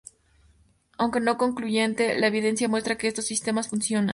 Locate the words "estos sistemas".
3.07-3.67